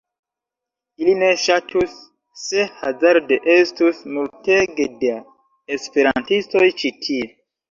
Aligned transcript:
Ili 1.03 1.11
ne 1.23 1.27
ŝatus 1.41 1.93
se 2.45 2.65
hazarde 2.79 3.39
estus 3.57 4.01
multege 4.17 4.89
da 5.05 5.15
esperantistoj 5.77 6.65
ĉi 6.83 6.93
tie. 7.07 7.33